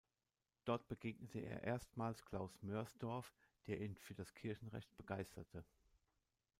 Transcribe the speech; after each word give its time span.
Dort 0.65 0.87
begegnete 0.87 1.41
er 1.41 1.61
erstmals 1.61 2.25
Klaus 2.25 2.59
Mörsdorf, 2.63 3.31
der 3.67 3.79
ihn 3.81 3.95
für 3.99 4.15
das 4.15 4.33
Kirchenrecht 4.33 4.97
begeisterte. 4.97 5.63